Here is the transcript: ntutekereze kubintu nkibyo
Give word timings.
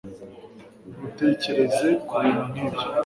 ntutekereze 0.97 1.87
kubintu 2.07 2.41
nkibyo 2.51 2.85